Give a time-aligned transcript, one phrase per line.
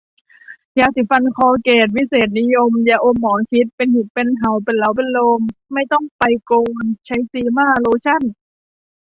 [0.79, 5.39] ยาสีฟันคอลเกต วิเศษนิยม ยาอมหมอชิต เป็นหิดเป็น เหา เป็นเลาเป็นโลน
[5.73, 8.21] ไม่ต้องไปโกน ใช้ซีม่าโลชั่น